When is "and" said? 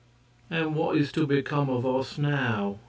0.49-0.73